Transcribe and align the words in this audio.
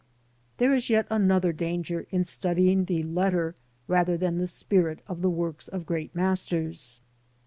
There 0.57 0.73
is 0.73 0.89
yet 0.89 1.05
another 1.11 1.53
danger 1.53 2.07
in 2.09 2.23
studying 2.23 2.85
the 2.85 3.03
letter, 3.03 3.53
rather 3.87 4.17
than 4.17 4.39
the 4.39 4.47
spirit 4.47 5.01
of 5.07 5.21
the 5.21 5.29
works 5.29 5.67
of 5.67 5.85
great 5.85 6.15
masters. 6.15 7.01